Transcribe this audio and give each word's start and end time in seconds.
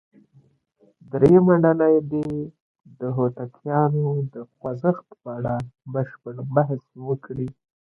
درېمه 1.11 1.55
ډله 1.63 1.87
دې 2.11 2.27
د 2.99 3.01
هوتکیانو 3.15 4.05
د 4.33 4.35
خوځښت 4.53 5.07
په 5.21 5.29
اړه 5.37 5.55
بشپړ 5.93 6.35
بحث 6.55 6.81
وکړي. 7.07 7.47